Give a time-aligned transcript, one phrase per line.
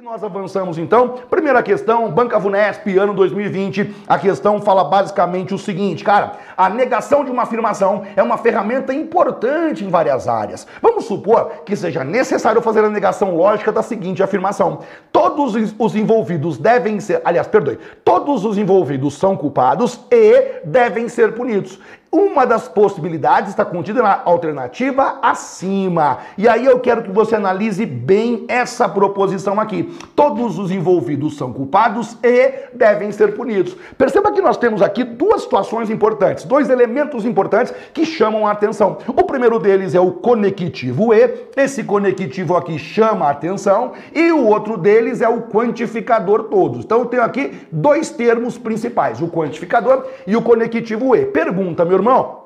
[0.00, 1.18] E nós avançamos então.
[1.28, 3.94] Primeira questão, Banca Vunesp, ano 2020.
[4.08, 8.94] A questão fala basicamente o seguinte, cara: a negação de uma afirmação é uma ferramenta
[8.94, 10.66] importante em várias áreas.
[10.80, 14.78] Vamos supor que seja necessário fazer a negação lógica da seguinte afirmação:
[15.12, 21.34] todos os envolvidos devem ser, aliás, perdoe, todos os envolvidos são culpados e devem ser
[21.34, 21.78] punidos.
[22.12, 26.18] Uma das possibilidades está contida na alternativa acima.
[26.36, 29.96] E aí eu quero que você analise bem essa proposição aqui.
[30.16, 33.76] Todos os envolvidos são culpados e devem ser punidos.
[33.96, 38.98] Perceba que nós temos aqui duas situações importantes, dois elementos importantes que chamam a atenção.
[39.06, 41.48] O primeiro deles é o conectivo e.
[41.56, 43.92] Esse conectivo aqui chama a atenção.
[44.12, 46.84] E o outro deles é o quantificador todos.
[46.84, 51.26] Então eu tenho aqui dois termos principais, o quantificador e o conectivo e.
[51.26, 52.39] Pergunta, meu irmão,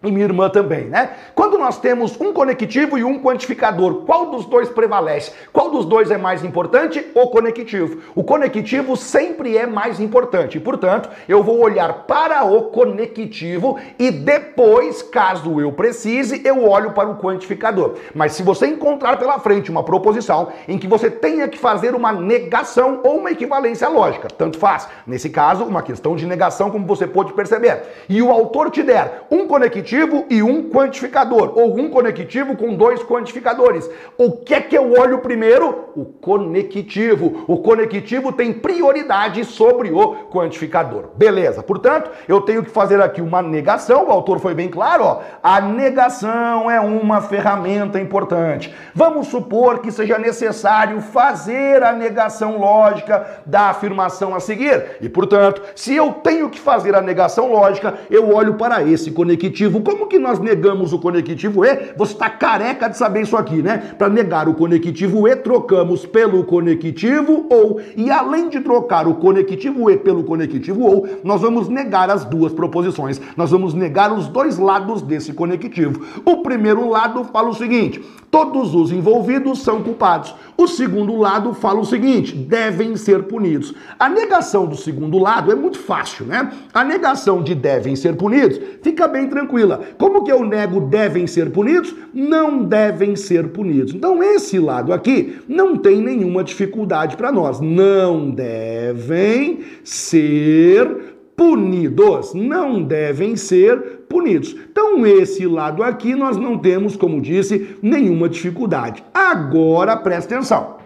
[0.00, 1.10] e minha irmã também, né?
[1.34, 5.32] Quando nós temos um conectivo e um quantificador, qual dos dois prevalece?
[5.52, 7.04] Qual dos dois é mais importante?
[7.16, 8.00] O conectivo.
[8.14, 15.02] O conectivo sempre é mais importante, portanto, eu vou olhar para o conectivo e depois,
[15.02, 17.96] caso eu precise, eu olho para o quantificador.
[18.14, 22.12] Mas se você encontrar pela frente uma proposição em que você tenha que fazer uma
[22.12, 24.88] negação ou uma equivalência lógica, tanto faz.
[25.04, 27.82] Nesse caso, uma questão de negação, como você pode perceber.
[28.08, 32.74] E o autor te der um conectivo conectivo e um quantificador, ou um conectivo com
[32.74, 33.88] dois quantificadores.
[34.18, 35.86] O que é que eu olho primeiro?
[35.96, 37.44] O conectivo.
[37.46, 41.08] O conectivo tem prioridade sobre o quantificador.
[41.16, 41.62] Beleza.
[41.62, 44.06] Portanto, eu tenho que fazer aqui uma negação.
[44.06, 45.20] O autor foi bem claro, ó.
[45.42, 48.74] A negação é uma ferramenta importante.
[48.94, 54.98] Vamos supor que seja necessário fazer a negação lógica da afirmação a seguir.
[55.00, 59.77] E, portanto, se eu tenho que fazer a negação lógica, eu olho para esse conectivo
[59.78, 59.82] conectivo.
[59.82, 61.94] Como que nós negamos o conectivo E?
[61.96, 63.94] Você está careca de saber isso aqui, né?
[63.96, 67.80] Para negar o conectivo E, trocamos pelo conectivo OU.
[67.96, 72.52] E além de trocar o conectivo E pelo conectivo OU, nós vamos negar as duas
[72.52, 73.20] proposições.
[73.36, 76.04] Nós vamos negar os dois lados desse conectivo.
[76.24, 80.34] O primeiro lado fala o seguinte: todos os envolvidos são culpados.
[80.56, 83.74] O segundo lado fala o seguinte: devem ser punidos.
[83.98, 86.50] A negação do segundo lado é muito fácil, né?
[86.72, 91.50] A negação de devem ser punidos fica bem tranquila Como que eu nego devem ser
[91.50, 91.94] punidos?
[92.14, 93.94] Não devem ser punidos.
[93.94, 97.60] Então, esse lado aqui não tem nenhuma dificuldade para nós.
[97.60, 102.34] Não devem ser punidos.
[102.34, 104.56] Não devem ser punidos.
[104.70, 109.04] Então, esse lado aqui nós não temos, como disse, nenhuma dificuldade.
[109.12, 110.77] Agora, presta atenção.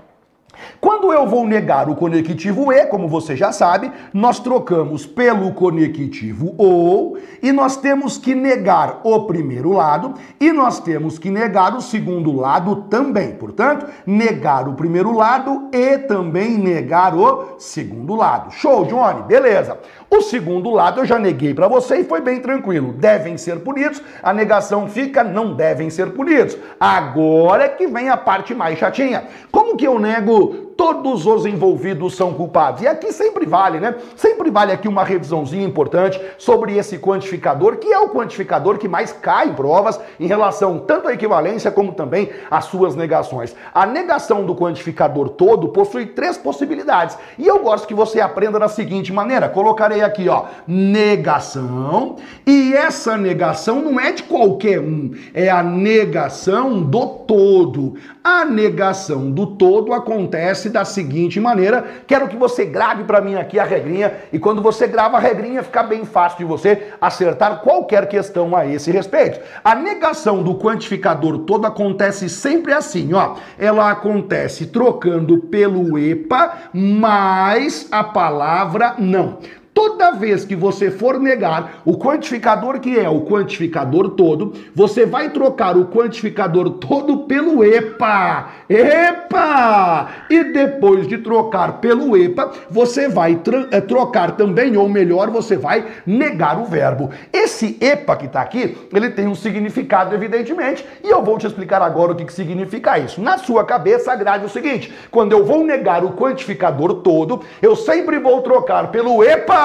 [0.83, 6.57] Quando eu vou negar o conectivo e, como você já sabe, nós trocamos pelo conectivo
[6.59, 11.81] ou e nós temos que negar o primeiro lado e nós temos que negar o
[11.81, 13.31] segundo lado também.
[13.31, 18.51] Portanto, negar o primeiro lado e também negar o segundo lado.
[18.51, 19.23] Show, Johnny?
[19.23, 19.79] Beleza.
[20.11, 22.93] O segundo lado eu já neguei para você e foi bem tranquilo.
[22.93, 24.03] Devem ser punidos.
[24.21, 26.59] A negação fica não devem ser punidos.
[26.81, 29.29] Agora é que vem a parte mais chatinha.
[29.51, 32.83] Como que eu nego todos os envolvidos são culpados.
[32.83, 33.95] E aqui sempre vale, né?
[34.17, 39.13] Sempre vale aqui uma revisãozinha importante sobre esse quantificador, que é o quantificador que mais
[39.13, 43.55] cai em provas em relação tanto à equivalência como também às suas negações.
[43.73, 47.17] A negação do quantificador todo possui três possibilidades.
[47.39, 53.17] E eu gosto que você aprenda da seguinte maneira: colocarei aqui, ó, negação, e essa
[53.17, 57.95] negação não é de qualquer um, é a negação do todo.
[58.25, 61.85] A negação do todo acontece da seguinte maneira.
[62.07, 65.63] Quero que você grave para mim aqui a regrinha e quando você grava a regrinha
[65.63, 69.41] fica bem fácil de você acertar qualquer questão a esse respeito.
[69.63, 73.37] A negação do quantificador todo acontece sempre assim, ó.
[73.59, 79.39] Ela acontece trocando pelo EPA mais a palavra não.
[79.75, 85.31] Toda vez que você for negar o quantificador que é o quantificador todo, você vai
[85.31, 88.49] trocar o quantificador todo pelo EPA.
[88.69, 90.09] EPA!
[90.29, 95.87] E depois de trocar pelo EPA, você vai é, trocar também, ou melhor, você vai
[96.05, 97.11] negar o verbo.
[97.33, 101.81] Esse EPA que está aqui, ele tem um significado, evidentemente, e eu vou te explicar
[101.81, 103.23] agora o que, que significa isso.
[103.23, 108.19] Na sua cabeça, grave o seguinte: quando eu vou negar o quantificador todo, eu sempre
[108.19, 109.62] vou trocar pelo EPA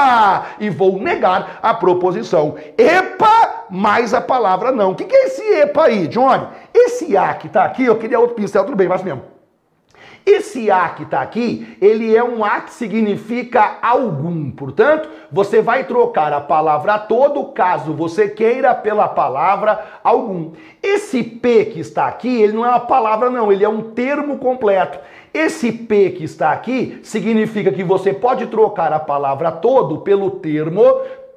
[0.60, 2.56] e vou negar a proposição.
[2.78, 4.92] Epa mais a palavra não.
[4.92, 6.48] O que, que é esse epa aí, Johnny?
[6.74, 9.38] Esse A que está aqui, eu queria outro pincel, tudo bem, mas mesmo.
[10.28, 14.52] Esse A que está aqui, ele é um A que significa algum.
[14.52, 20.52] Portanto, você vai trocar a palavra todo, caso você queira, pela palavra algum.
[20.84, 24.38] Esse P que está aqui, ele não é uma palavra não, ele é um termo
[24.38, 25.00] completo.
[25.38, 30.82] Esse P que está aqui significa que você pode trocar a palavra todo pelo termo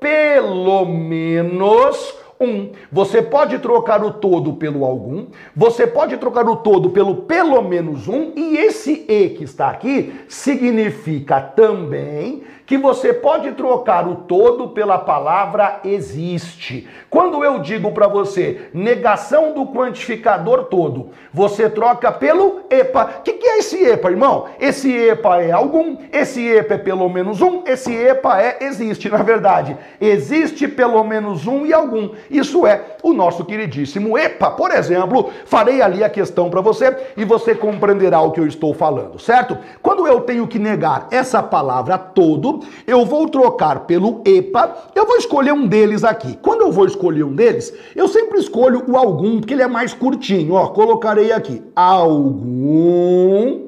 [0.00, 2.71] pelo menos um.
[2.91, 8.09] Você pode trocar o todo pelo algum, você pode trocar o todo pelo pelo menos
[8.09, 14.69] um, e esse e que está aqui significa também que você pode trocar o todo
[14.69, 16.87] pela palavra existe.
[17.11, 23.17] Quando eu digo para você negação do quantificador todo, você troca pelo EPA.
[23.19, 24.47] O que, que é esse EPA, irmão?
[24.61, 29.09] Esse EPA é algum, esse EPA é pelo menos um, esse EPA é existe.
[29.11, 32.11] Na verdade, existe pelo menos um e algum.
[32.31, 34.53] Isso é o nosso queridíssimo EPA.
[34.53, 38.73] Por exemplo, farei ali a questão para você e você compreenderá o que eu estou
[38.73, 39.59] falando, certo?
[39.82, 45.17] Quando eu tenho que negar essa palavra todo, eu vou trocar pelo EPA, eu vou
[45.17, 46.38] escolher um deles aqui.
[46.41, 49.93] Quando eu vou escolher um deles, eu sempre escolho o algum, porque ele é mais
[49.93, 50.55] curtinho.
[50.55, 53.67] Ó, colocarei aqui algum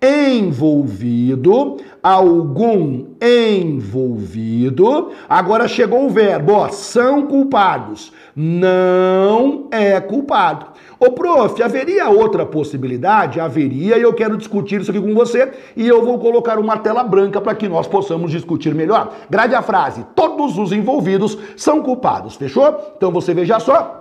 [0.00, 1.76] envolvido,
[2.08, 5.10] algum envolvido.
[5.28, 8.12] Agora chegou o verbo, ó, são culpados.
[8.34, 10.66] Não é culpado.
[10.98, 13.38] Ô, prof, haveria outra possibilidade?
[13.38, 17.04] Haveria, e eu quero discutir isso aqui com você, e eu vou colocar uma tela
[17.04, 19.12] branca para que nós possamos discutir melhor.
[19.28, 22.94] Grade a frase: todos os envolvidos são culpados, fechou?
[22.96, 23.97] Então você veja só.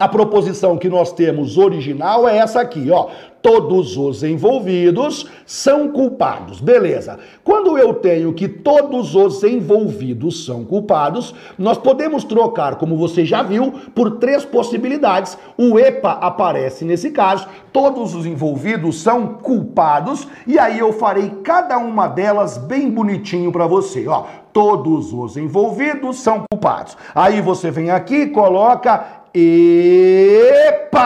[0.00, 3.10] A proposição que nós temos original é essa aqui, ó
[3.42, 6.60] todos os envolvidos são culpados.
[6.60, 7.18] Beleza.
[7.42, 13.42] Quando eu tenho que todos os envolvidos são culpados, nós podemos trocar, como você já
[13.42, 15.38] viu, por três possibilidades.
[15.56, 21.78] O EPA aparece nesse caso, todos os envolvidos são culpados, e aí eu farei cada
[21.78, 24.24] uma delas bem bonitinho para você, ó.
[24.52, 26.96] Todos os envolvidos são culpados.
[27.14, 31.00] Aí você vem aqui coloca Epa!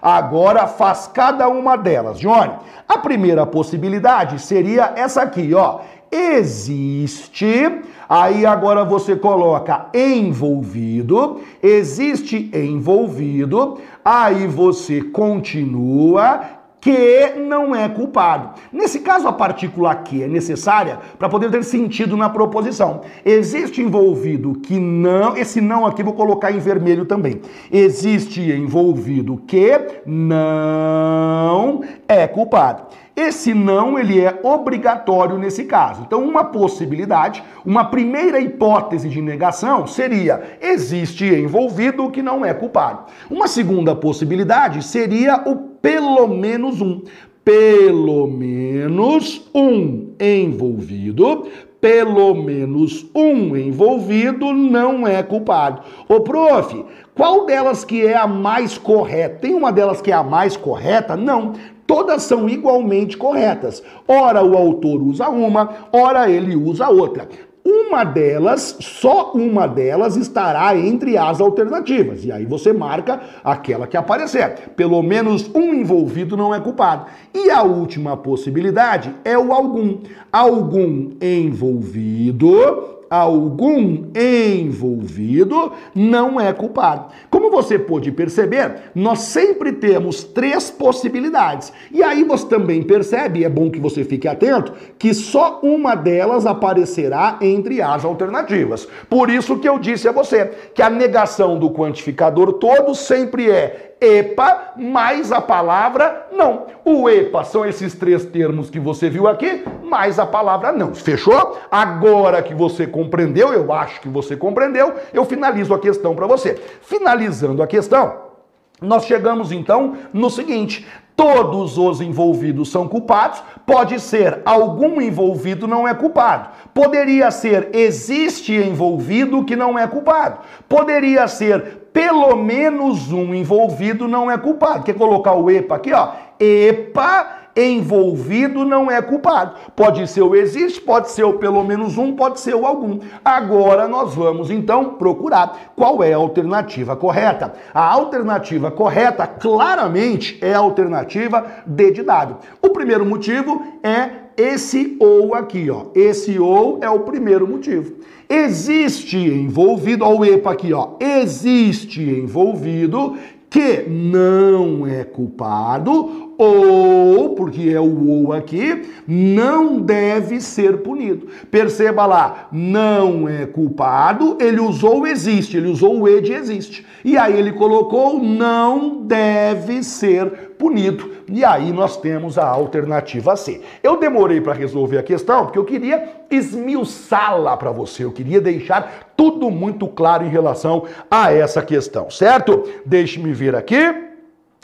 [0.00, 2.18] Agora faz cada uma delas.
[2.18, 2.52] Johnny,
[2.88, 5.80] a primeira possibilidade seria essa aqui, ó.
[6.10, 18.60] Existe, aí agora você coloca envolvido, existe envolvido, aí você continua que não é culpado.
[18.72, 23.02] Nesse caso, a partícula que é necessária para poder ter sentido na proposição.
[23.24, 27.40] Existe envolvido que não, esse não aqui vou colocar em vermelho também.
[27.70, 32.82] Existe envolvido que não é culpado.
[33.14, 36.02] Esse não, ele é obrigatório nesse caso.
[36.02, 43.04] Então, uma possibilidade, uma primeira hipótese de negação seria existe envolvido que não é culpado.
[43.30, 47.02] Uma segunda possibilidade seria o pelo menos um.
[47.44, 51.48] Pelo menos um envolvido
[51.80, 55.82] pelo menos um envolvido não é culpado.
[56.08, 59.40] Ô prof, qual delas que é a mais correta?
[59.40, 61.16] Tem uma delas que é a mais correta?
[61.16, 61.54] Não
[61.92, 63.82] todas são igualmente corretas.
[64.08, 67.28] Ora o autor usa uma, ora ele usa outra.
[67.64, 72.24] Uma delas, só uma delas estará entre as alternativas.
[72.24, 74.70] E aí você marca aquela que aparecer.
[74.74, 77.06] Pelo menos um envolvido não é culpado.
[77.32, 79.98] E a última possibilidade é o algum.
[80.32, 87.12] Algum envolvido algum envolvido não é culpado.
[87.28, 91.74] Como você pôde perceber, nós sempre temos três possibilidades.
[91.90, 96.46] E aí você também percebe, é bom que você fique atento, que só uma delas
[96.46, 98.88] aparecerá entre as alternativas.
[99.10, 103.91] Por isso que eu disse a você que a negação do quantificador todo sempre é
[104.02, 106.66] EPA mais a palavra não.
[106.84, 110.92] O EPA são esses três termos que você viu aqui, mais a palavra não.
[110.92, 111.56] Fechou?
[111.70, 116.60] Agora que você compreendeu, eu acho que você compreendeu, eu finalizo a questão para você.
[116.82, 118.32] Finalizando a questão,
[118.80, 125.86] nós chegamos então no seguinte: todos os envolvidos são culpados, pode ser algum envolvido não
[125.86, 126.48] é culpado.
[126.74, 130.40] Poderia ser existe envolvido que não é culpado.
[130.68, 134.84] Poderia ser pelo menos um envolvido não é culpado.
[134.84, 136.12] Quer colocar o EPA aqui, ó?
[136.40, 139.54] EPA envolvido não é culpado.
[139.76, 142.98] Pode ser o existe, pode ser o pelo menos um, pode ser o algum.
[143.24, 147.52] Agora nós vamos então procurar qual é a alternativa correta.
[147.74, 152.38] A alternativa correta, claramente, é a alternativa D de dado.
[152.62, 155.86] O primeiro motivo é esse ou aqui, ó.
[155.94, 157.94] Esse ou é o primeiro motivo.
[158.28, 160.92] Existe envolvido, ó, o EPA aqui, ó.
[161.00, 163.16] Existe envolvido
[163.50, 171.26] que não é culpado ou, porque é o ou aqui, não deve ser punido.
[171.50, 176.86] Perceba lá, não é culpado, ele usou o existe, ele usou o e de existe.
[177.04, 181.10] E aí ele colocou não deve ser punido.
[181.28, 183.60] E aí nós temos a alternativa C.
[183.82, 188.04] Eu demorei para resolver a questão porque eu queria esmiuçá-la para você.
[188.04, 192.62] Eu queria deixar tudo muito claro em relação a essa questão, certo?
[192.86, 194.11] Deixe-me ver aqui.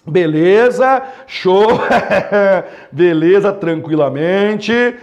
[0.09, 1.67] Beleza, show,
[2.91, 4.97] beleza, tranquilamente.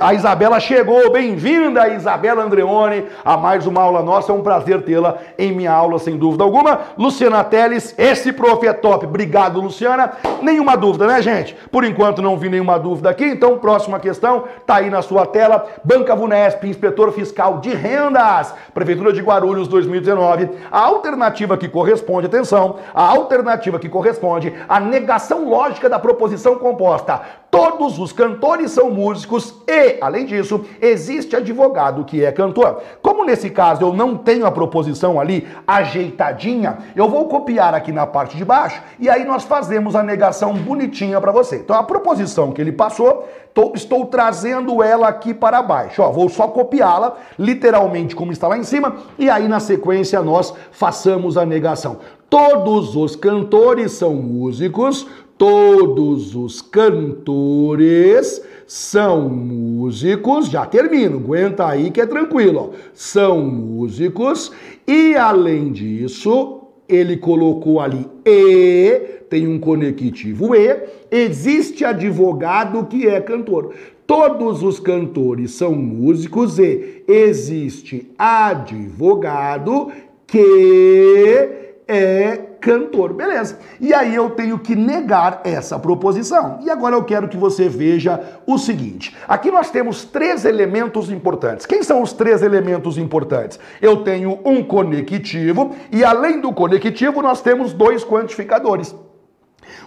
[0.00, 4.30] A Isabela chegou, bem-vinda, Isabela Andreoni, a mais uma aula nossa.
[4.30, 6.80] É um prazer tê-la em minha aula, sem dúvida alguma.
[6.96, 9.06] Luciana Teles, esse prof é top.
[9.06, 10.12] Obrigado, Luciana.
[10.42, 11.56] Nenhuma dúvida, né, gente?
[11.72, 15.66] Por enquanto não vi nenhuma dúvida aqui, então próxima questão tá aí na sua tela.
[15.82, 20.50] Banca Vunesp, inspetor fiscal de rendas, Prefeitura de Guarulhos 2019.
[20.70, 27.22] A alternativa que corresponde, atenção, a alternativa que corresponde à negação lógica da proposição composta
[27.56, 32.82] Todos os cantores são músicos e, além disso, existe advogado que é cantor.
[33.02, 38.06] Como nesse caso eu não tenho a proposição ali ajeitadinha, eu vou copiar aqui na
[38.06, 41.56] parte de baixo e aí nós fazemos a negação bonitinha para você.
[41.56, 46.02] Então a proposição que ele passou, tô, estou trazendo ela aqui para baixo.
[46.02, 50.54] Ó, vou só copiá-la literalmente como está lá em cima e aí na sequência nós
[50.70, 51.98] façamos a negação.
[52.28, 55.06] Todos os cantores são músicos,
[55.38, 62.76] Todos os cantores são músicos, já termino, aguenta aí que é tranquilo, ó.
[62.92, 64.52] são músicos
[64.86, 73.20] e além disso, ele colocou ali e, tem um conectivo e, existe advogado que é
[73.20, 73.72] cantor.
[74.06, 79.90] Todos os cantores são músicos e existe advogado
[80.26, 81.48] que
[81.88, 83.12] é cantor.
[83.12, 83.58] Beleza.
[83.80, 86.58] E aí eu tenho que negar essa proposição.
[86.62, 89.16] E agora eu quero que você veja o seguinte.
[89.26, 91.66] Aqui nós temos três elementos importantes.
[91.66, 93.58] Quem são os três elementos importantes?
[93.80, 98.94] Eu tenho um conectivo e além do conectivo nós temos dois quantificadores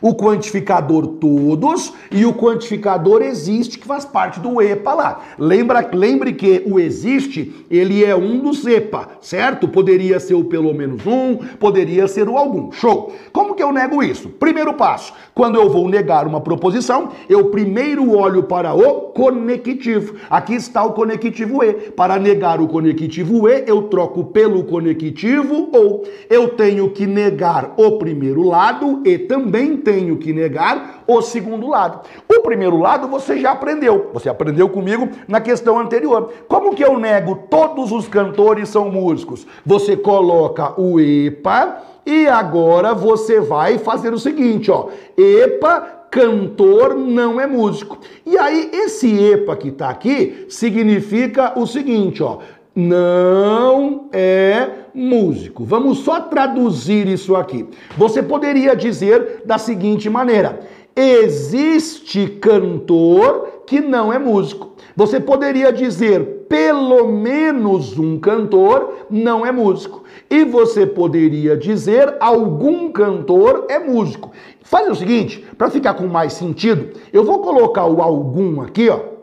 [0.02, 5.22] o quantificador todos e o quantificador existe, que faz parte do EPA lá.
[5.38, 9.68] Lembra, lembre que o existe, ele é um dos EPA, certo?
[9.68, 12.72] Poderia ser o pelo menos um, poderia ser o algum.
[12.72, 13.14] Show!
[13.32, 14.30] Como que eu nego isso?
[14.30, 20.16] Primeiro passo, quando eu vou negar uma proposição, eu primeiro olho para o conectivo.
[20.30, 21.92] Aqui está o conectivo E.
[21.92, 26.04] Para negar o conectivo E, eu troco pelo conectivo ou.
[26.30, 32.02] Eu tenho que negar o primeiro lado e também tenho que negar o segundo lado.
[32.28, 34.10] O primeiro lado você já aprendeu.
[34.14, 36.32] Você aprendeu comigo na questão anterior.
[36.48, 39.46] Como que eu nego todos os cantores são músicos?
[39.66, 44.88] Você coloca o EPA e agora você vai fazer o seguinte, ó.
[45.18, 48.00] EPA cantor não é músico.
[48.26, 52.40] E aí, esse EPA que está aqui significa o seguinte, ó.
[52.76, 55.64] Não é músico.
[55.64, 57.68] Vamos só traduzir isso aqui.
[57.98, 60.60] Você poderia dizer da seguinte maneira:
[60.96, 64.72] existe cantor que não é músico.
[64.96, 70.04] Você poderia dizer pelo menos um cantor não é músico.
[70.30, 74.32] E você poderia dizer algum cantor é músico.
[74.64, 79.20] Faz o seguinte, para ficar com mais sentido, eu vou colocar o algum aqui, ó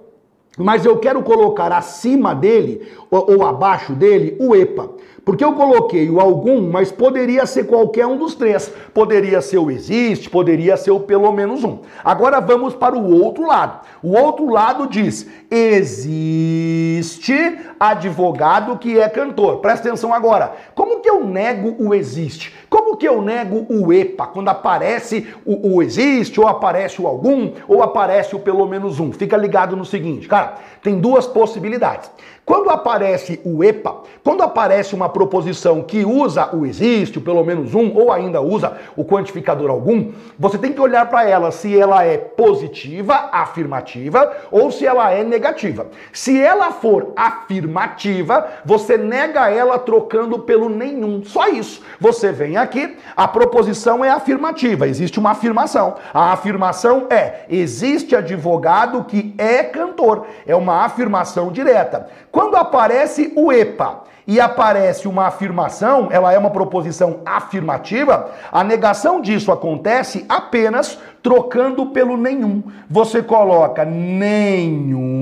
[0.57, 4.91] mas eu quero colocar acima dele ou, ou, abaixo dele o EPA.
[5.27, 8.73] Porque eu coloquei o algum, mas poderia ser qualquer um dos três.
[8.95, 11.81] Poderia ser o existe, poderia ser o pelo menos um.
[12.05, 13.81] Agora vamos para o outro lado.
[14.01, 17.35] O outro lado diz: existe
[17.81, 19.57] advogado que é cantor.
[19.57, 20.53] Presta atenção agora.
[20.77, 22.55] Como que eu nego o existe?
[22.71, 24.29] Como que eu nego o EPA?
[24.29, 29.11] Quando aparece o, o existe, ou aparece o algum, ou aparece o pelo menos um.
[29.11, 32.09] Fica ligado no seguinte, cara, tem duas possibilidades.
[32.47, 37.93] Quando aparece o EPA, quando aparece uma proposição que usa o existe, pelo menos um,
[37.93, 42.17] ou ainda usa o quantificador algum, você tem que olhar para ela se ela é
[42.17, 45.89] positiva, afirmativa, ou se ela é negativa.
[46.13, 51.25] Se ela for afirmativa, você nega ela trocando pelo nenhum.
[51.25, 51.83] Só isso.
[51.99, 55.97] Você vem aqui, a proposição é afirmativa, existe uma afirmação.
[56.15, 60.27] A afirmação é: existe advogado que é cantor.
[60.47, 62.09] É uma afirmação direta.
[62.37, 69.23] Quando aparece o EPA e aparece uma afirmação, ela é uma proposição afirmativa, a negação
[69.23, 72.63] disso acontece apenas trocando pelo nenhum.
[72.91, 75.17] Você coloca nenhum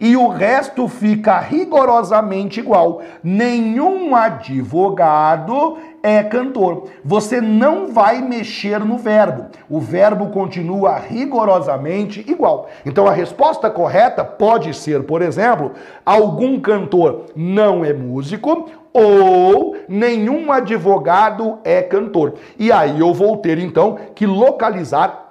[0.00, 3.02] e o resto fica rigorosamente igual.
[3.22, 6.88] Nenhum advogado é cantor.
[7.02, 9.46] Você não vai mexer no verbo.
[9.70, 12.68] O verbo continua rigorosamente igual.
[12.84, 15.72] Então a resposta correta pode ser, por exemplo,
[16.04, 22.34] algum cantor não é músico ou nenhum advogado é cantor.
[22.58, 25.23] E aí eu vou ter então que localizar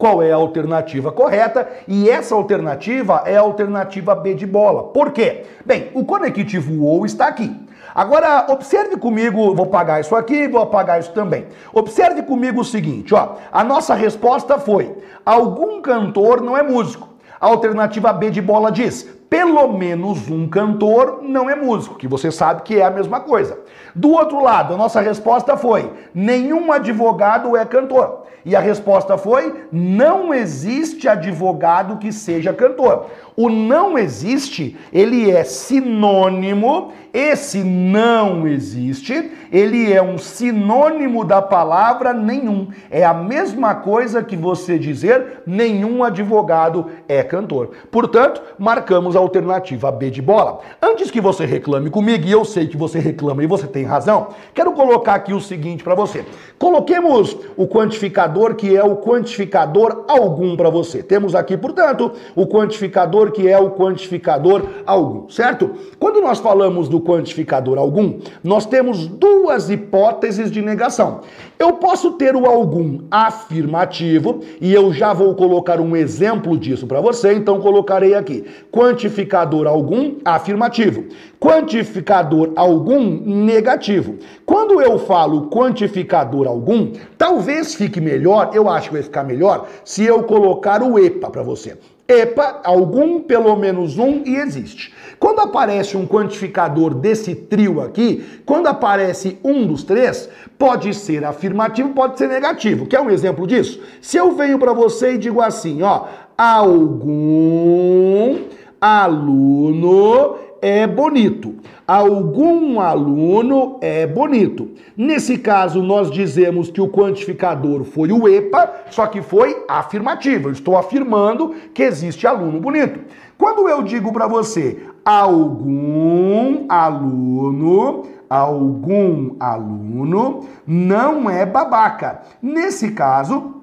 [0.00, 4.84] qual é a alternativa correta, e essa alternativa é a alternativa B de bola.
[4.84, 5.44] Por quê?
[5.62, 7.54] Bem, o conectivo ou está aqui.
[7.94, 11.48] Agora, observe comigo, vou apagar isso aqui, vou apagar isso também.
[11.70, 13.34] Observe comigo o seguinte, ó.
[13.52, 17.10] A nossa resposta foi: algum cantor não é músico.
[17.38, 22.30] A alternativa B de bola diz: pelo menos um cantor não é músico, que você
[22.30, 23.58] sabe que é a mesma coisa.
[23.94, 28.29] Do outro lado, a nossa resposta foi: nenhum advogado é cantor.
[28.44, 33.06] E a resposta foi: não existe advogado que seja cantor.
[33.36, 42.12] O não existe, ele é sinônimo, esse não existe, ele é um sinônimo da palavra
[42.12, 42.68] nenhum.
[42.88, 47.70] É a mesma coisa que você dizer nenhum advogado é cantor.
[47.90, 50.60] Portanto, marcamos a alternativa B de bola.
[50.80, 54.28] Antes que você reclame comigo, e eu sei que você reclama e você tem razão,
[54.54, 56.24] quero colocar aqui o seguinte para você.
[56.58, 61.02] Coloquemos o quantificador que é o quantificador algum para você.
[61.02, 65.70] Temos aqui, portanto, o quantificador que é o quantificador algum, certo?
[65.98, 71.20] Quando nós falamos do quantificador algum, nós temos duas hipóteses de negação.
[71.58, 77.00] Eu posso ter o algum afirmativo, e eu já vou colocar um exemplo disso para
[77.00, 81.04] você, então colocarei aqui: quantificador algum afirmativo,
[81.38, 84.16] quantificador algum negativo.
[84.46, 90.04] Quando eu falo quantificador algum, talvez fique melhor, eu acho que vai ficar melhor, se
[90.04, 91.76] eu colocar o EPA para você.
[92.10, 94.92] EPA, algum, pelo menos um, e existe.
[95.18, 101.90] Quando aparece um quantificador desse trio aqui, quando aparece um dos três, pode ser afirmativo,
[101.90, 102.86] pode ser negativo.
[102.86, 103.80] Quer um exemplo disso?
[104.00, 108.38] Se eu venho para você e digo assim, ó, algum
[108.80, 111.56] aluno é bonito.
[111.86, 114.70] Algum aluno é bonito.
[114.96, 120.48] Nesse caso, nós dizemos que o quantificador foi o EPA, só que foi afirmativo.
[120.48, 123.00] Eu estou afirmando que existe aluno bonito.
[123.36, 132.20] Quando eu digo para você algum aluno, algum aluno não é babaca.
[132.42, 133.59] Nesse caso,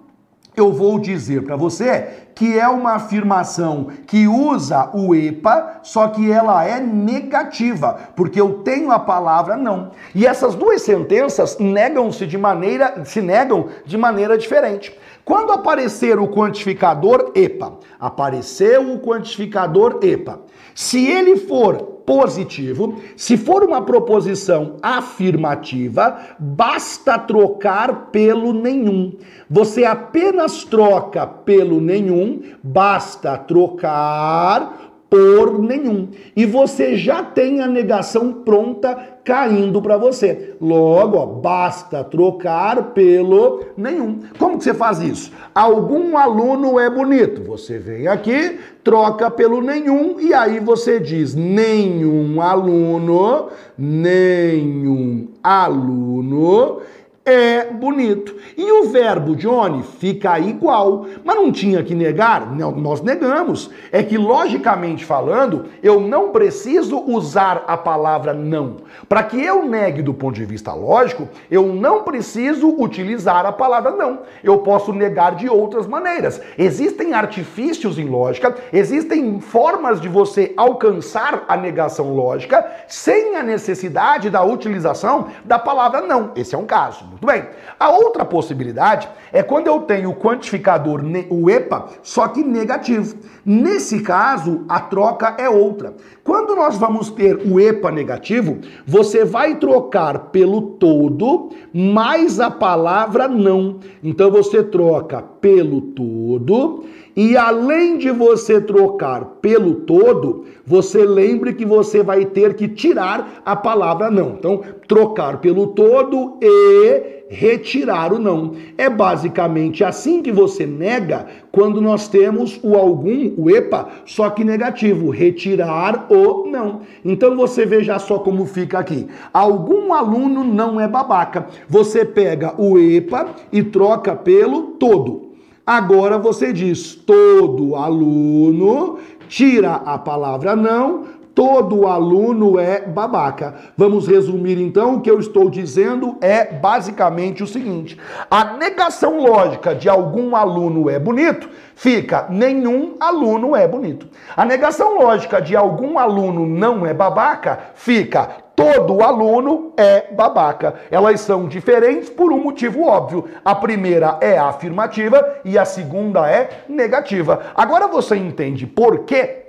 [0.58, 6.32] eu vou dizer para você que é uma afirmação que usa o EPA, só que
[6.32, 9.91] ela é negativa, porque eu tenho a palavra não.
[10.13, 14.96] E essas duas sentenças negam-se de maneira, se negam de maneira diferente.
[15.24, 20.41] Quando aparecer o quantificador EPA, apareceu o quantificador EPA.
[20.74, 23.00] Se ele for positivo.
[23.17, 29.12] Se for uma proposição afirmativa, basta trocar pelo nenhum.
[29.50, 36.10] Você apenas troca pelo nenhum, basta trocar por nenhum.
[36.36, 40.56] E você já tem a negação pronta caindo para você.
[40.60, 44.20] Logo, ó, basta trocar pelo nenhum.
[44.38, 45.32] Como que você faz isso?
[45.54, 47.43] Algum aluno é bonito.
[47.43, 56.82] Você vem aqui, troca pelo nenhum e aí você diz nenhum aluno, nenhum aluno
[57.27, 58.37] é bonito.
[58.55, 61.05] E o verbo Johnny fica igual.
[61.25, 62.55] Mas não tinha que negar?
[62.55, 63.69] Não, nós negamos.
[63.91, 68.77] É que, logicamente falando, eu não preciso usar a palavra não.
[69.09, 73.91] Para que eu negue do ponto de vista lógico, eu não preciso utilizar a palavra
[73.91, 74.19] não.
[74.41, 76.41] Eu posso negar de outras maneiras.
[76.57, 84.29] Existem artifícios em lógica, existem formas de você alcançar a negação lógica sem a necessidade
[84.29, 86.31] da utilização da palavra não.
[86.33, 87.16] Esse é um caso.
[87.19, 87.49] Muito bem.
[87.80, 91.01] A outra possibilidade é quando eu tenho o quantificador,
[91.32, 93.17] o EPA, só que negativo.
[93.43, 95.95] Nesse caso, a troca é outra.
[96.27, 103.29] Quando nós vamos ter o EPA negativo, você vai trocar pelo todo mais a palavra
[103.29, 103.79] não.
[104.03, 106.83] Então você troca pelo todo
[107.15, 113.41] e além de você trocar pelo todo, você lembre que você vai ter que tirar
[113.45, 114.31] a palavra não.
[114.37, 118.53] Então, trocar pelo todo e retirar o não.
[118.77, 124.43] É basicamente assim que você nega quando nós temos o algum, o EPA, só que
[124.43, 126.81] negativo, retirar o não.
[127.03, 129.07] Então você veja só como fica aqui.
[129.33, 131.47] Algum aluno não é babaca.
[131.67, 135.27] Você pega o EPA e troca pelo todo.
[135.65, 141.03] Agora você diz todo aluno, tira a palavra não,
[141.38, 143.54] todo aluno é babaca.
[143.78, 147.95] Vamos resumir então, o que eu estou dizendo é basicamente o seguinte:
[148.28, 154.08] a negação lógica de algum aluno é bonito fica nenhum aluno é bonito.
[154.36, 160.73] A negação lógica de algum aluno não é babaca fica todo aluno é babaca.
[160.89, 163.26] Elas são diferentes por um motivo óbvio.
[163.45, 167.52] A primeira é afirmativa e a segunda é negativa.
[167.54, 169.46] Agora você entende por quê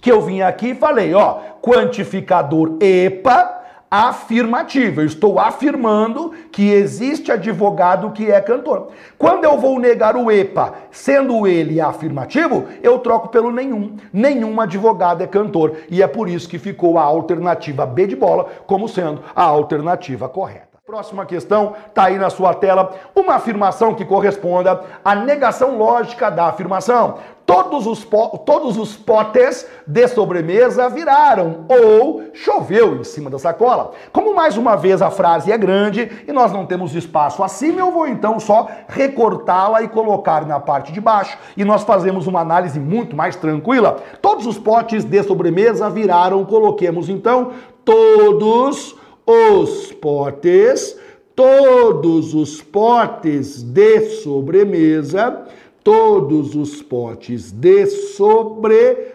[0.00, 3.58] que eu vim aqui e falei, ó, quantificador EPA
[3.90, 5.00] afirmativa.
[5.00, 8.88] Eu estou afirmando que existe advogado que é cantor.
[9.16, 13.96] Quando eu vou negar o EPA, sendo ele afirmativo, eu troco pelo nenhum.
[14.12, 15.76] Nenhum advogado é cantor.
[15.90, 20.28] E é por isso que ficou a alternativa B de bola como sendo a alternativa
[20.28, 20.67] correta.
[20.88, 26.46] Próxima questão, está aí na sua tela, uma afirmação que corresponda à negação lógica da
[26.46, 28.08] afirmação todos os,
[28.46, 33.90] todos os potes de sobremesa viraram ou choveu em cima da sacola.
[34.14, 37.92] Como mais uma vez a frase é grande e nós não temos espaço acima, eu
[37.92, 42.80] vou então só recortá-la e colocar na parte de baixo e nós fazemos uma análise
[42.80, 43.98] muito mais tranquila.
[44.22, 47.52] Todos os potes de sobremesa viraram, coloquemos então
[47.84, 48.96] todos
[49.30, 50.98] os potes,
[51.36, 55.46] todos os potes de sobremesa
[55.88, 59.14] todos os potes de sobremesa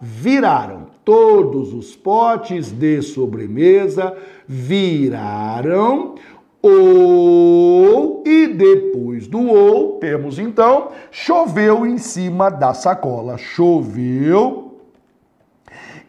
[0.00, 0.86] viraram.
[1.04, 4.14] Todos os potes de sobremesa
[4.46, 6.14] viraram.
[6.62, 13.36] Ou, e depois do ou, temos então choveu em cima da sacola.
[13.36, 14.69] Choveu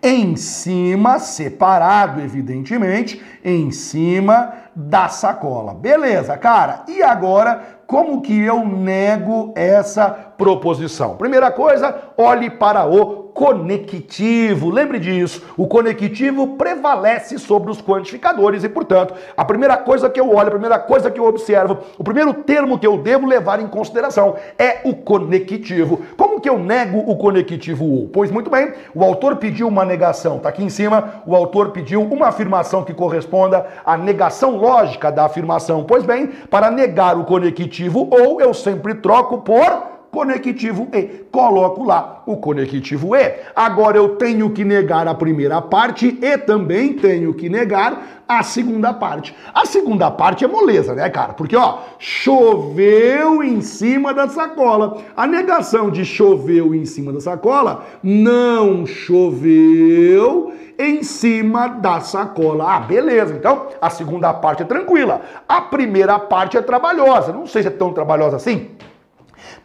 [0.04, 5.74] em cima, separado, evidentemente, em cima da sacola.
[5.74, 6.84] Beleza, cara?
[6.88, 11.18] E agora como que eu nego essa proposição?
[11.18, 14.70] Primeira coisa, olhe para o conectivo.
[14.70, 20.34] Lembre disso, o conectivo prevalece sobre os quantificadores e, portanto, a primeira coisa que eu
[20.36, 23.68] olho, a primeira coisa que eu observo, o primeiro termo que eu devo levar em
[23.68, 26.02] consideração é o conectivo.
[26.18, 28.10] Como que eu nego o conectivo ou?
[28.10, 32.02] Pois muito bem, o autor pediu uma negação, tá aqui em cima, o autor pediu
[32.02, 35.84] uma afirmação que corresponda à negação lógica da afirmação.
[35.84, 41.26] Pois bem, para negar o conectivo ou eu sempre troco por conectivo E.
[41.32, 43.36] Coloco lá o conectivo E.
[43.56, 48.94] Agora eu tenho que negar a primeira parte e também tenho que negar a segunda
[48.94, 49.36] parte.
[49.54, 51.34] A segunda parte é moleza, né, cara?
[51.34, 55.02] Porque, ó, choveu em cima da sacola.
[55.16, 62.76] A negação de choveu em cima da sacola não choveu em cima da sacola.
[62.76, 63.34] Ah, beleza.
[63.34, 65.22] Então, a segunda parte é tranquila.
[65.48, 67.32] A primeira parte é trabalhosa.
[67.32, 68.70] Não sei se é tão trabalhosa assim.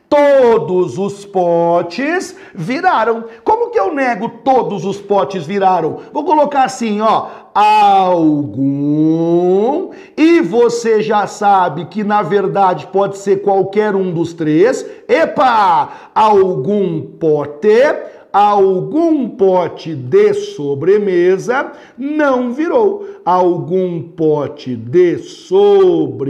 [0.09, 3.25] Todos os potes viraram.
[3.43, 5.99] Como que eu nego todos os potes viraram?
[6.13, 8.71] Vou colocar assim, ó, algum,
[10.17, 14.87] e você já sabe que na verdade pode ser qualquer um dos três.
[15.09, 23.07] Epa, algum pote algum pote de sobremesa não virou.
[23.25, 26.27] Algum pote de sobremesa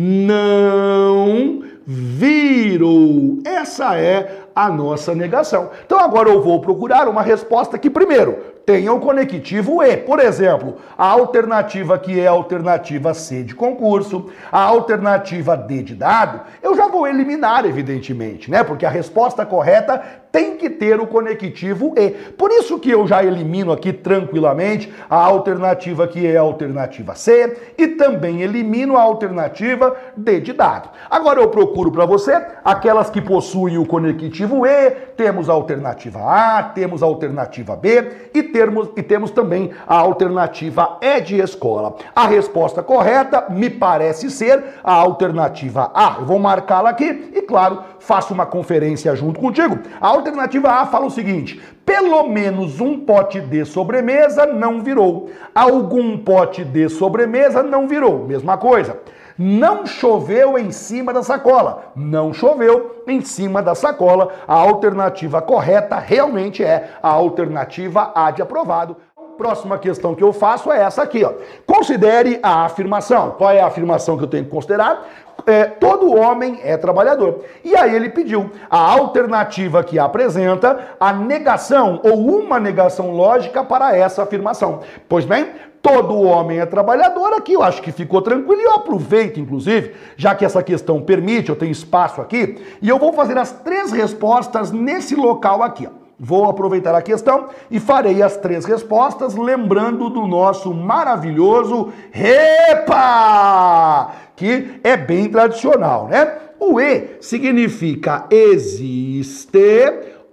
[0.00, 3.38] não virou.
[3.44, 5.70] Essa é a nossa negação.
[5.84, 9.96] Então agora eu vou procurar uma resposta que, primeiro, tenha o conectivo E.
[9.96, 15.94] Por exemplo, a alternativa que é a alternativa C de concurso, a alternativa D de
[15.94, 18.62] dado, eu já vou eliminar, evidentemente, né?
[18.62, 22.10] Porque a resposta correta tem que ter o conectivo E.
[22.10, 27.56] Por isso que eu já elimino aqui tranquilamente a alternativa que é a alternativa C
[27.76, 30.90] e também elimino a alternativa D de dado.
[31.10, 36.62] Agora eu procuro para você aquelas que possuem o conectivo E, temos a alternativa A,
[36.62, 41.96] temos a alternativa B e temos, e temos também a alternativa E de escola.
[42.14, 46.16] A resposta correta me parece ser a alternativa A.
[46.20, 49.78] Eu vou marcá-la aqui e, claro, faço uma conferência junto contigo.
[50.00, 55.28] A alternativa A fala o seguinte: pelo menos um pote de sobremesa não virou.
[55.54, 58.26] Algum pote de sobremesa não virou.
[58.26, 58.98] Mesma coisa.
[59.36, 61.92] Não choveu em cima da sacola.
[61.94, 64.32] Não choveu em cima da sacola.
[64.48, 68.96] A alternativa correta realmente é a alternativa A de aprovado.
[69.36, 71.32] Próxima questão que eu faço é essa aqui, ó.
[71.64, 73.36] Considere a afirmação.
[73.38, 75.06] Qual é a afirmação que eu tenho que considerar?
[75.46, 77.44] É, todo homem é trabalhador.
[77.64, 83.96] E aí ele pediu a alternativa que apresenta a negação ou uma negação lógica para
[83.96, 84.80] essa afirmação.
[85.08, 85.48] Pois bem,
[85.82, 90.34] todo homem é trabalhador, aqui eu acho que ficou tranquilo e eu aproveito, inclusive, já
[90.34, 94.70] que essa questão permite, eu tenho espaço aqui, e eu vou fazer as três respostas
[94.70, 95.86] nesse local aqui.
[95.86, 96.08] Ó.
[96.20, 104.78] Vou aproveitar a questão e farei as três respostas, lembrando do nosso maravilhoso REPA, que
[104.84, 106.32] é bem tradicional, né?
[106.60, 109.58] O E significa existe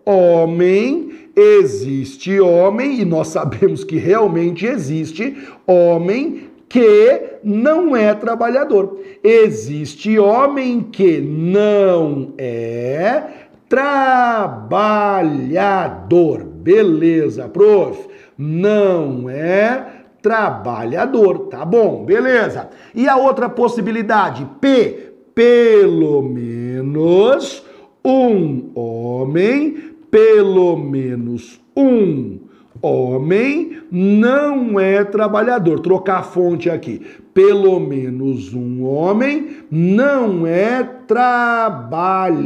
[0.06, 9.00] homem, existe homem, e nós sabemos que realmente existe homem que não é trabalhador.
[9.24, 13.24] Existe homem que não é
[13.68, 15.26] trabalhador.
[16.44, 18.08] Beleza, prof.
[18.38, 19.95] Não é
[20.26, 22.04] trabalhador, tá bom?
[22.04, 22.68] Beleza.
[22.96, 27.64] E a outra possibilidade, P, pelo menos
[28.04, 32.40] um homem, pelo menos um
[32.82, 35.80] homem não é trabalhador.
[35.80, 37.06] Trocar a fonte aqui.
[37.34, 42.40] Pelo menos um homem não é trabalhador.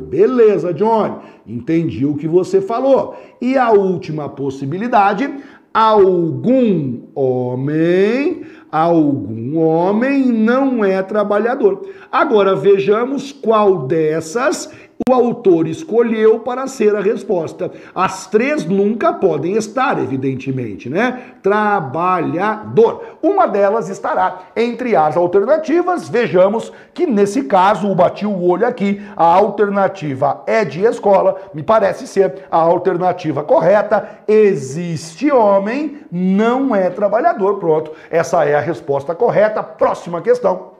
[0.00, 1.20] Beleza, John?
[1.46, 3.16] Entendi o que você falou.
[3.40, 5.30] E a última possibilidade,
[5.76, 11.86] algum homem, algum homem não é trabalhador.
[12.10, 14.72] Agora vejamos qual dessas
[15.08, 17.70] o autor escolheu para ser a resposta.
[17.94, 21.34] As três nunca podem estar, evidentemente, né?
[21.42, 23.18] Trabalhador.
[23.22, 26.08] Uma delas estará entre as alternativas.
[26.08, 31.62] Vejamos que nesse caso, o bati o olho aqui, a alternativa é de escola, me
[31.62, 34.20] parece ser a alternativa correta.
[34.26, 37.58] Existe homem, não é trabalhador.
[37.58, 39.62] Pronto, essa é a resposta correta.
[39.62, 40.75] Próxima questão.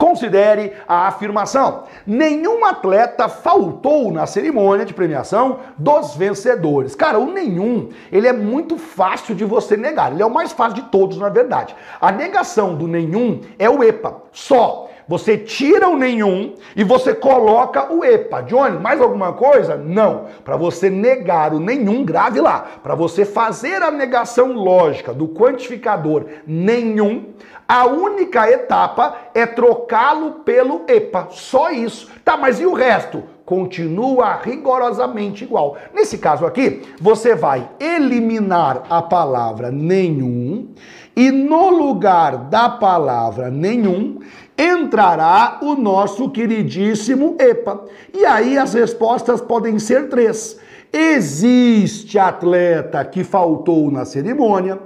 [0.00, 6.94] Considere a afirmação: nenhum atleta faltou na cerimônia de premiação dos vencedores.
[6.94, 10.10] Cara, o nenhum, ele é muito fácil de você negar.
[10.10, 11.76] Ele é o mais fácil de todos, na verdade.
[12.00, 14.88] A negação do nenhum é o EPA, só.
[15.10, 18.42] Você tira o nenhum e você coloca o EPA.
[18.42, 19.76] Johnny, mais alguma coisa?
[19.76, 20.26] Não.
[20.44, 22.64] Para você negar o nenhum, grave lá.
[22.80, 27.24] Para você fazer a negação lógica do quantificador nenhum,
[27.70, 31.28] a única etapa é trocá-lo pelo EPA.
[31.30, 32.10] Só isso.
[32.24, 33.22] Tá, mas e o resto?
[33.46, 35.76] Continua rigorosamente igual.
[35.94, 40.66] Nesse caso aqui, você vai eliminar a palavra nenhum
[41.14, 44.18] e no lugar da palavra nenhum
[44.58, 47.84] entrará o nosso queridíssimo EPA.
[48.12, 50.58] E aí as respostas podem ser três.
[50.92, 54.76] Existe atleta que faltou na cerimônia,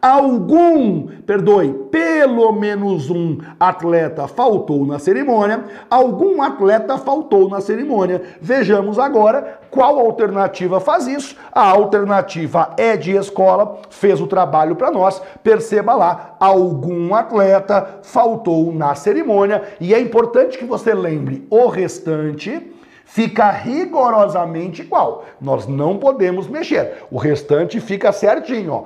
[0.00, 8.22] algum, perdoe, pelo menos um atleta faltou na cerimônia, algum atleta faltou na cerimônia.
[8.40, 11.36] Vejamos agora qual alternativa faz isso.
[11.52, 15.20] A alternativa é de escola, fez o trabalho para nós.
[15.42, 22.70] Perceba lá, algum atleta faltou na cerimônia e é importante que você lembre o restante
[23.10, 25.24] fica rigorosamente igual.
[25.40, 27.04] Nós não podemos mexer.
[27.10, 28.84] O restante fica certinho, ó.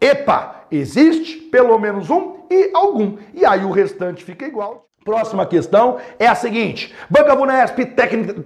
[0.00, 3.18] Epa, existe pelo menos um e algum.
[3.34, 4.89] E aí o restante fica igual.
[5.02, 7.86] Próxima questão é a seguinte: Banca Vunesp,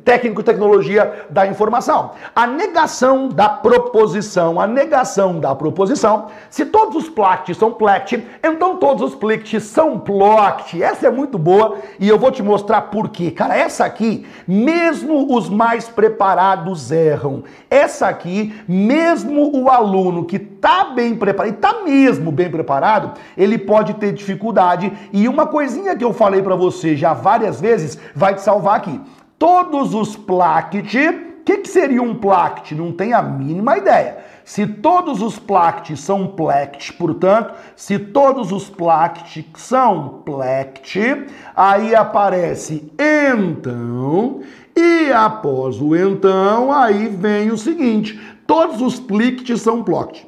[0.04, 2.12] técnico tecnologia da informação.
[2.32, 8.76] A negação da proposição, a negação da proposição, se todos os plact são plect, então
[8.76, 10.80] todos os plict são ploct.
[10.80, 13.32] Essa é muito boa e eu vou te mostrar por quê.
[13.32, 17.42] Cara, essa aqui, mesmo os mais preparados erram.
[17.68, 23.58] Essa aqui, mesmo o aluno que tá bem preparado, e tá mesmo bem preparado, ele
[23.58, 24.92] pode ter dificuldade.
[25.12, 29.00] E uma coisinha que eu falei para você já várias vezes vai te salvar aqui.
[29.38, 32.74] Todos os plact, o que, que seria um plact?
[32.74, 34.18] Não tem a mínima ideia.
[34.44, 41.00] Se todos os plact são plect, portanto, se todos os plact são plect,
[41.56, 44.42] aí aparece então,
[44.76, 50.26] e após o então, aí vem o seguinte: todos os plict são ploct.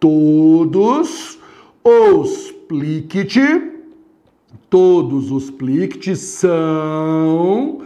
[0.00, 1.38] Todos
[1.84, 3.77] os plict
[4.70, 7.82] Todos os plicts são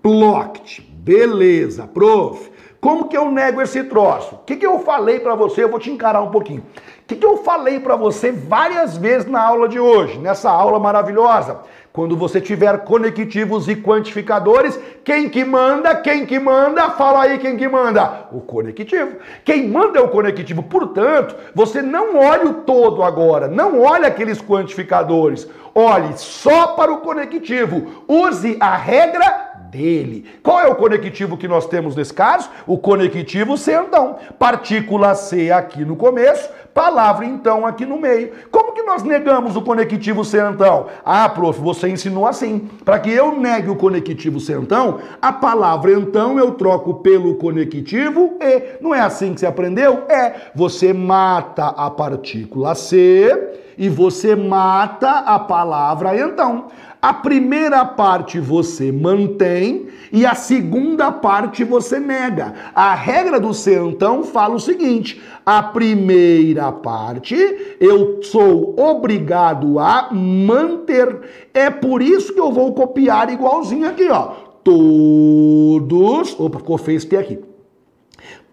[0.00, 0.80] ploct.
[0.80, 2.50] Beleza, prof.
[2.80, 4.36] Como que eu nego esse troço?
[4.36, 5.64] O que, que eu falei para você?
[5.64, 6.60] Eu vou te encarar um pouquinho.
[6.60, 10.78] O que, que eu falei para você várias vezes na aula de hoje, nessa aula
[10.78, 11.60] maravilhosa?
[11.92, 15.92] Quando você tiver conectivos e quantificadores, quem que manda?
[15.96, 16.90] Quem que manda?
[16.90, 18.28] Fala aí quem que manda.
[18.30, 19.16] O conectivo.
[19.44, 20.62] Quem manda é o conectivo.
[20.62, 25.48] Portanto, você não olha o todo agora, não olha aqueles quantificadores.
[25.74, 28.04] Olhe só para o conectivo.
[28.06, 30.26] Use a regra dele.
[30.42, 32.50] Qual é o conectivo que nós temos nesse caso?
[32.66, 34.16] O conectivo C, então.
[34.38, 38.32] Partícula C aqui no começo, palavra então aqui no meio.
[38.50, 40.86] Como que nós negamos o conectivo então?
[41.04, 42.68] Ah, prof, você ensinou assim.
[42.84, 48.80] Para que eu negue o conectivo então, a palavra então eu troco pelo conectivo e.
[48.80, 50.04] Não é assim que você aprendeu?
[50.08, 50.50] É.
[50.54, 56.66] Você mata a partícula C e você mata a palavra então.
[57.02, 62.52] A primeira parte você mantém e a segunda parte você nega.
[62.74, 63.52] A regra do
[63.88, 67.34] então fala o seguinte: a primeira parte
[67.80, 71.48] eu sou obrigado a manter.
[71.54, 74.32] É por isso que eu vou copiar igualzinho aqui, ó.
[74.62, 76.38] Todos.
[76.38, 77.38] Opa, ficou feio esse aqui.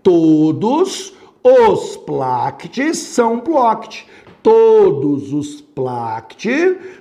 [0.02, 4.08] Todos os placts são ploct
[4.48, 6.48] todos os plact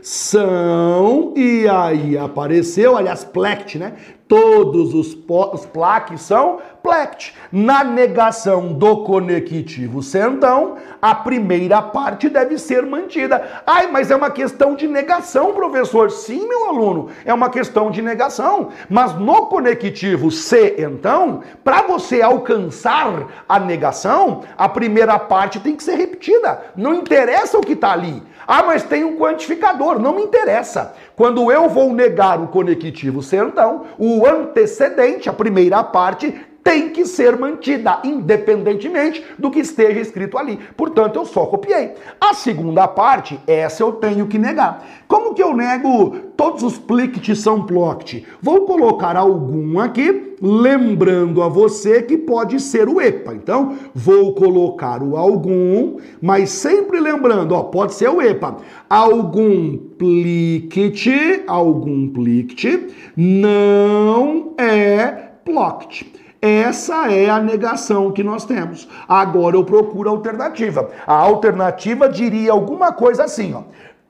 [0.02, 3.94] são, e aí apareceu, aliás, plect, né?
[4.26, 5.16] Todos os,
[5.52, 7.35] os plaques são plect.
[7.51, 13.62] Na negação do conectivo centão, a primeira parte deve ser mantida.
[13.66, 16.12] Ai, mas é uma questão de negação, professor.
[16.12, 18.68] Sim, meu aluno, é uma questão de negação.
[18.88, 25.83] Mas no conectivo C, então, para você alcançar a negação, a primeira parte tem que
[25.83, 26.62] ser repetida.
[26.77, 28.22] Não interessa o que está ali.
[28.46, 29.99] Ah, mas tem um quantificador.
[29.99, 30.94] Não me interessa.
[31.16, 36.33] Quando eu vou negar o conectivo então, o antecedente, a primeira parte,
[36.66, 40.59] tem que ser mantida, independentemente do que esteja escrito ali.
[40.76, 41.92] Portanto, eu só copiei.
[42.20, 44.85] A segunda parte, essa eu tenho que negar.
[45.07, 48.26] Como que eu nego todos os plict são ploct?
[48.42, 53.33] Vou colocar algum aqui, lembrando a você que pode ser o EPA.
[53.33, 58.57] Então, vou colocar o algum, mas sempre lembrando, ó, pode ser o EPA.
[58.90, 66.25] Algum plict, algum plict não é ploct.
[66.46, 68.88] Essa é a negação que nós temos.
[69.09, 70.90] Agora eu procuro a alternativa.
[71.04, 73.62] A alternativa diria alguma coisa assim, ó.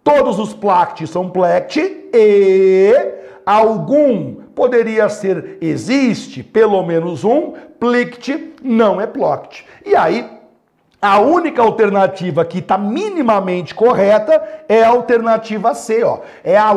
[0.05, 1.81] Todos os plact são plect
[2.13, 2.95] e
[3.45, 9.65] algum poderia ser existe, pelo menos um, plict não é ploct.
[9.85, 10.29] E aí
[11.01, 16.21] a única alternativa que está minimamente correta é a alternativa C, ó.
[16.45, 16.75] É a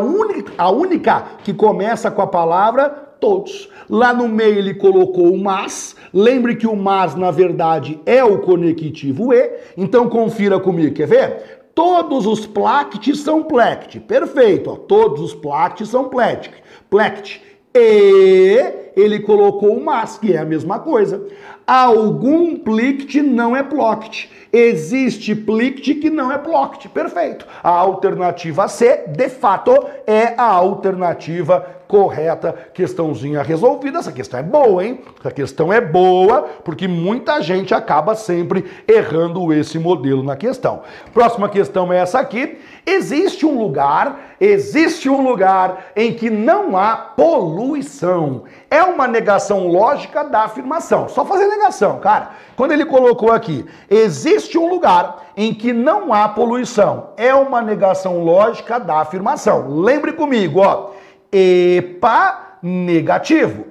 [0.58, 3.70] a única que começa com a palavra todos.
[3.90, 5.96] Lá no meio ele colocou o mas.
[6.14, 9.52] Lembre que o mas, na verdade, é o conectivo E.
[9.78, 11.60] Então confira comigo, quer ver?
[11.74, 14.00] Todos os plact são plect.
[14.02, 14.76] Perfeito, ó.
[14.76, 16.52] todos os plact são plect.
[16.90, 17.42] Plect.
[17.74, 21.26] E ele colocou o mas, que é a mesma coisa.
[21.66, 24.30] Algum plict não é ploct.
[24.52, 26.90] Existe plict que não é ploct.
[26.90, 27.46] Perfeito.
[27.64, 29.72] A alternativa C, de fato,
[30.08, 33.98] é a alternativa correta, questãozinha resolvida.
[33.98, 35.02] Essa questão é boa, hein?
[35.20, 40.84] Essa questão é boa, porque muita gente acaba sempre errando esse modelo na questão.
[41.12, 42.60] Próxima questão é essa aqui.
[42.86, 48.44] Existe um lugar, existe um lugar em que não há poluição.
[48.70, 51.10] É uma negação lógica da afirmação.
[51.10, 52.34] Só fazer negação, cara.
[52.56, 57.14] Quando ele colocou aqui, existe um lugar em que não há poluição.
[57.18, 59.82] É uma negação lógica da afirmação.
[59.82, 60.99] Lembre comigo, ó.
[61.32, 63.66] EPA negativo.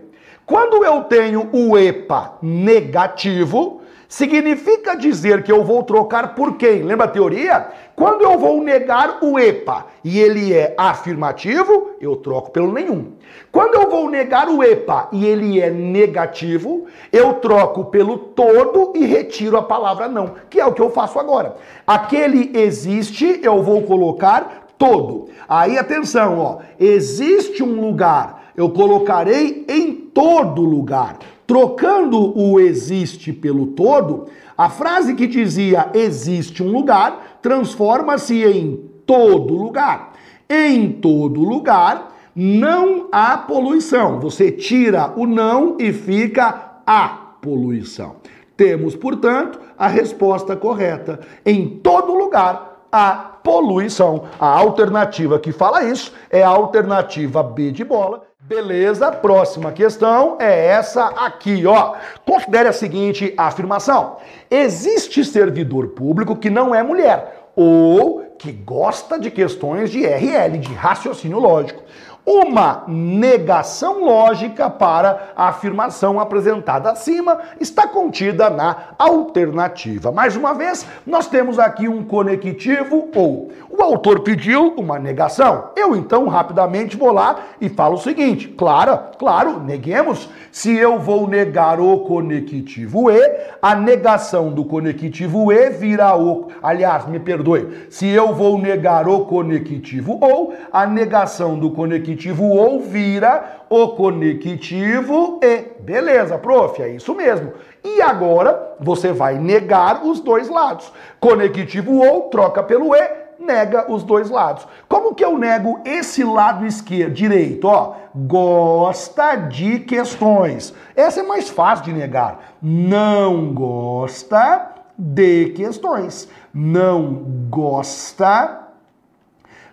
[0.46, 6.82] Quando eu tenho o EPA negativo, significa dizer que eu vou trocar por quem?
[6.82, 7.68] Lembra a teoria?
[7.94, 13.12] Quando eu vou negar o EPA e ele é afirmativo, eu troco pelo nenhum.
[13.52, 19.04] Quando eu vou negar o EPA e ele é negativo, eu troco pelo todo e
[19.04, 21.56] retiro a palavra não, que é o que eu faço agora.
[21.86, 25.26] Aquele existe, eu vou colocar todo.
[25.48, 31.18] Aí atenção, ó, existe um lugar, eu colocarei em todo lugar.
[31.46, 39.54] Trocando o existe pelo todo, a frase que dizia existe um lugar transforma-se em todo
[39.54, 40.12] lugar.
[40.48, 44.20] Em todo lugar não há poluição.
[44.20, 47.08] Você tira o não e fica a
[47.40, 48.16] poluição.
[48.56, 51.20] Temos, portanto, a resposta correta.
[51.44, 54.24] Em todo lugar há poluição.
[54.38, 58.24] A alternativa que fala isso é a alternativa B de bola.
[58.38, 61.94] Beleza, próxima questão é essa aqui, ó.
[62.26, 64.18] Considere a seguinte afirmação:
[64.50, 70.74] existe servidor público que não é mulher ou que gosta de questões de RL, de
[70.74, 71.82] raciocínio lógico.
[72.28, 80.12] Uma negação lógica para a afirmação apresentada acima está contida na alternativa.
[80.12, 85.70] Mais uma vez, nós temos aqui um conectivo ou o autor pediu uma negação.
[85.74, 90.28] Eu então rapidamente vou lá e falo o seguinte: claro, claro, neguemos.
[90.52, 96.48] Se eu vou negar o conectivo e, a negação do conectivo e vira o.
[96.62, 97.86] Aliás, me perdoe.
[97.88, 105.38] Se eu vou negar o conectivo ou, a negação do conectivo ou vira o conectivo
[105.42, 105.80] e.
[105.80, 107.52] Beleza, prof, é isso mesmo.
[107.84, 110.92] E agora você vai negar os dois lados.
[111.20, 114.66] Conectivo ou troca pelo e nega os dois lados.
[114.88, 117.66] Como que eu nego esse lado esquerdo, direito?
[117.66, 120.74] Ó, gosta de questões.
[120.94, 122.56] Essa é mais fácil de negar.
[122.60, 126.28] Não gosta de questões.
[126.52, 128.66] Não gosta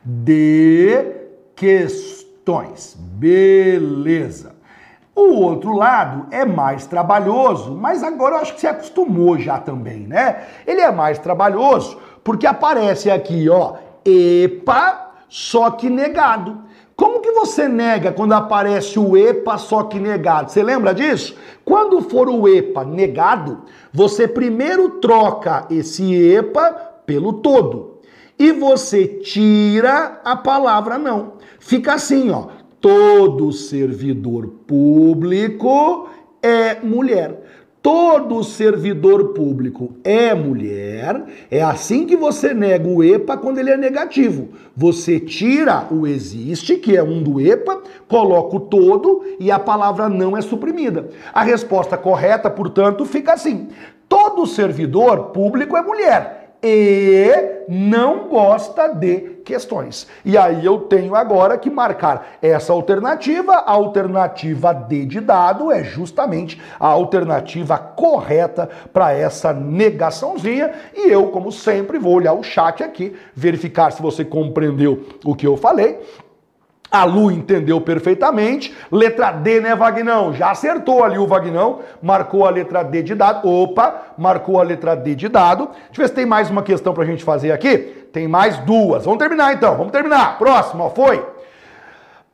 [0.03, 1.11] de
[1.55, 2.24] questões.
[2.97, 4.55] Beleza.
[5.15, 10.01] O outro lado é mais trabalhoso, mas agora eu acho que você acostumou já também,
[10.01, 10.43] né?
[10.67, 16.63] Ele é mais trabalhoso porque aparece aqui, ó, EPA, só que negado.
[16.95, 20.51] Como que você nega quando aparece o EPA só que negado?
[20.51, 21.35] Você lembra disso?
[21.63, 26.71] Quando for o EPA negado, você primeiro troca esse EPA
[27.05, 27.94] pelo todo.
[28.37, 31.33] E você tira a palavra não.
[31.59, 32.47] Fica assim, ó.
[32.81, 36.09] Todo servidor público
[36.43, 37.41] é mulher.
[37.81, 41.23] Todo servidor público é mulher.
[41.49, 44.49] É assim que você nega o EPA quando ele é negativo.
[44.75, 50.09] Você tira o existe, que é um do EPA, coloca o todo e a palavra
[50.09, 51.09] não é suprimida.
[51.33, 53.69] A resposta correta, portanto, fica assim:
[54.09, 60.07] todo servidor público é mulher e não gosta de questões.
[60.25, 63.53] E aí eu tenho agora que marcar essa alternativa.
[63.53, 70.71] A alternativa D de dado é justamente a alternativa correta para essa negaçãozinha.
[70.95, 75.45] E eu, como sempre, vou olhar o chat aqui, verificar se você compreendeu o que
[75.45, 75.99] eu falei.
[76.89, 78.75] A Lu entendeu perfeitamente.
[78.91, 80.33] Letra D, né, Vagnão?
[80.33, 81.79] Já acertou ali o Vagnão.
[82.01, 83.47] Marcou a letra D de dado.
[83.47, 85.69] Opa, marcou a letra D de dado.
[85.87, 87.77] Deixa eu ver se tem mais uma questão pra gente fazer aqui.
[88.13, 89.03] Tem mais duas.
[89.05, 89.75] Vamos terminar então.
[89.75, 90.37] Vamos terminar.
[90.37, 91.25] Próximo, ó, foi.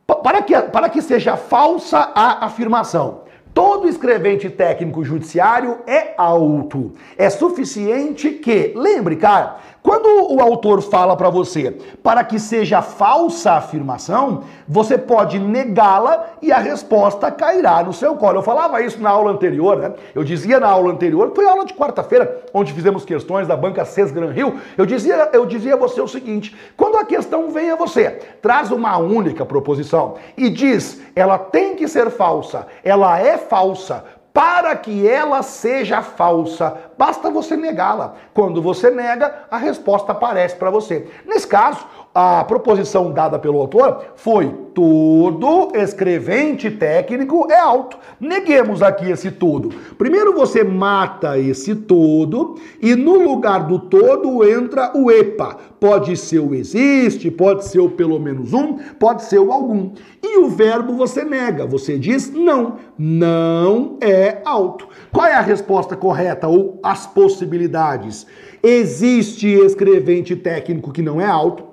[0.06, 3.22] Para que, para que seja falsa a afirmação.
[3.54, 6.92] Todo escrevente técnico judiciário é alto.
[7.18, 13.52] É suficiente que, lembre, cara, quando o autor fala para você para que seja falsa
[13.52, 18.38] a afirmação, você pode negá-la e a resposta cairá no seu colo.
[18.38, 19.92] Eu falava isso na aula anterior, né?
[20.14, 24.12] Eu dizia na aula anterior, foi aula de quarta-feira, onde fizemos questões da banca CES
[24.12, 24.54] Gran Rio.
[24.78, 28.70] Eu dizia, eu dizia a você o seguinte: quando a questão vem a você, traz
[28.70, 35.06] uma única proposição e diz, ela tem que ser falsa, ela é falsa para que
[35.06, 38.14] ela seja falsa, basta você negá-la.
[38.32, 41.10] Quando você nega, a resposta aparece para você.
[41.26, 47.96] Nesse caso, a proposição dada pelo autor foi todo escrevente técnico é alto.
[48.20, 49.70] Neguemos aqui esse todo.
[49.96, 55.56] Primeiro você mata esse todo e no lugar do todo entra o EPA.
[55.80, 59.92] Pode ser o existe, pode ser o pelo menos um, pode ser o algum.
[60.22, 64.86] E o verbo você nega, você diz não, não é alto.
[65.10, 68.26] Qual é a resposta correta ou as possibilidades?
[68.62, 71.71] Existe escrevente técnico que não é alto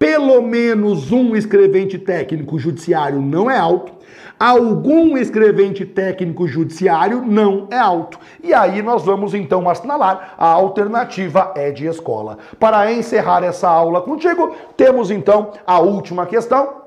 [0.00, 3.92] pelo menos um escrevente técnico judiciário não é alto,
[4.38, 8.18] algum escrevente técnico judiciário não é alto.
[8.42, 12.38] E aí nós vamos então assinalar a alternativa é de escola.
[12.58, 16.80] Para encerrar essa aula contigo, temos então a última questão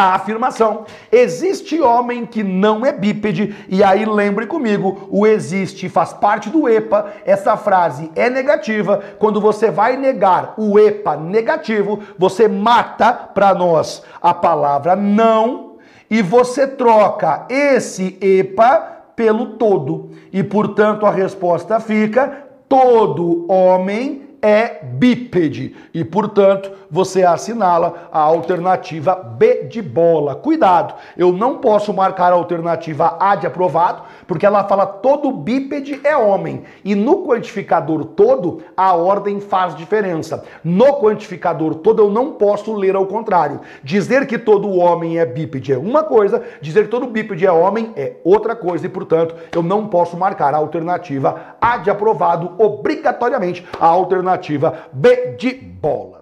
[0.00, 0.84] a afirmação.
[1.10, 6.68] Existe homem que não é bípede, e aí lembre comigo, o existe faz parte do
[6.68, 9.02] EPA, essa frase é negativa.
[9.18, 15.76] Quando você vai negar o EPA negativo, você mata para nós a palavra não
[16.10, 20.10] e você troca esse EPA pelo todo.
[20.32, 29.14] E portanto a resposta fica: todo homem é bípede e, portanto, você assinala a alternativa
[29.14, 30.34] B de bola.
[30.34, 36.00] Cuidado, eu não posso marcar a alternativa A de aprovado, porque ela fala todo bípede
[36.02, 40.44] é homem e no quantificador todo a ordem faz diferença.
[40.64, 43.60] No quantificador todo eu não posso ler ao contrário.
[43.82, 47.92] Dizer que todo homem é bípede é uma coisa, dizer que todo bípede é homem
[47.96, 53.66] é outra coisa e, portanto, eu não posso marcar a alternativa A de aprovado obrigatoriamente.
[53.78, 56.19] A alternativa B de bolas.